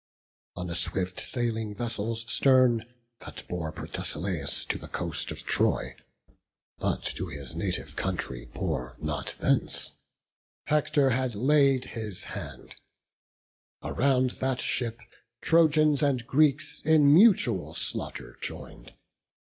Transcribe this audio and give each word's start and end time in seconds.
On 0.55 0.67
a 0.71 0.73
swift 0.73 1.21
sailing 1.21 1.75
vessel's 1.75 2.21
stern, 2.21 2.85
that 3.19 3.47
bore 3.47 3.71
Protesilaus 3.71 4.65
to 4.65 4.79
the 4.79 4.87
coast 4.87 5.29
of 5.29 5.43
Troy, 5.43 5.95
But 6.79 7.03
to 7.03 7.27
his 7.27 7.55
native 7.55 7.95
country 7.95 8.45
bore 8.45 8.97
not 8.99 9.35
thence, 9.37 9.91
Hector 10.65 11.11
had 11.11 11.35
laid 11.35 11.85
his 11.93 12.23
hand; 12.33 12.77
around 13.83 14.31
that 14.41 14.59
ship 14.59 15.01
Trojans 15.39 16.01
and 16.01 16.25
Greeks 16.25 16.81
in 16.83 17.13
mutual 17.13 17.75
slaughter 17.75 18.39
join'd. 18.41 18.95